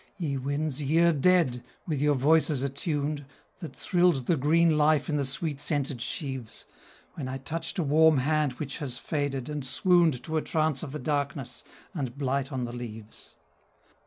Ye 0.17 0.35
winds, 0.35 0.81
ye 0.81 0.97
are 0.97 1.11
dead, 1.13 1.63
with 1.85 2.01
your 2.01 2.15
voices 2.15 2.63
attuned, 2.63 3.23
That 3.59 3.75
thrilled 3.75 4.25
the 4.25 4.35
green 4.35 4.75
life 4.75 5.09
in 5.09 5.15
the 5.17 5.25
sweet 5.25 5.61
scented 5.61 6.01
sheaves, 6.01 6.65
When 7.13 7.27
I 7.27 7.37
touched 7.37 7.77
a 7.77 7.83
warm 7.83 8.17
hand 8.17 8.53
which 8.53 8.79
has 8.79 8.97
faded, 8.97 9.47
and 9.47 9.63
swooned 9.63 10.23
To 10.23 10.37
a 10.37 10.41
trance 10.41 10.81
of 10.81 10.91
the 10.91 10.97
darkness, 10.97 11.63
and 11.93 12.17
blight 12.17 12.51
on 12.51 12.63
the 12.63 12.73
leaves. 12.73 13.35